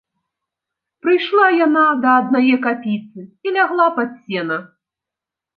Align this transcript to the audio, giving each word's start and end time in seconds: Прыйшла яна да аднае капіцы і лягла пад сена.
Прыйшла 1.05 1.45
яна 1.65 1.83
да 2.05 2.09
аднае 2.21 2.55
капіцы 2.65 3.21
і 3.47 3.57
лягла 3.59 3.87
пад 3.99 4.09
сена. 4.23 4.57